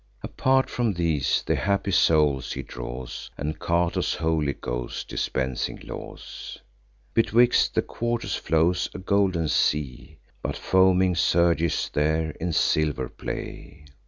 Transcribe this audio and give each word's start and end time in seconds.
Apart 0.23 0.67
from 0.67 0.93
these, 0.93 1.43
the 1.45 1.55
happy 1.55 1.91
souls 1.91 2.53
he 2.53 2.63
draws, 2.63 3.29
And 3.37 3.59
Cato's 3.59 4.15
holy 4.15 4.53
ghost 4.53 5.07
dispensing 5.09 5.79
laws. 5.83 6.57
Betwixt 7.13 7.75
the 7.75 7.83
quarters 7.83 8.33
flows 8.33 8.89
a 8.95 8.97
golden 8.97 9.47
sea; 9.47 10.17
But 10.41 10.57
foaming 10.57 11.13
surges 11.13 11.87
there 11.93 12.31
in 12.39 12.51
silver 12.51 13.09
play. 13.09 13.85